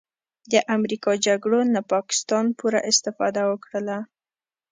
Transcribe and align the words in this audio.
د 0.51 0.53
امریکا 0.75 1.11
جګړو 1.25 1.59
نه 1.73 1.81
پاکستان 1.93 2.45
پوره 2.57 2.79
استفاده 2.91 3.41
وکړله 3.51 3.97